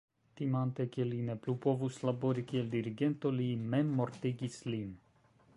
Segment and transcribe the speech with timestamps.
[0.39, 4.93] Timante ke li ne plu povus labori kiel dirigento li memmortigis lin.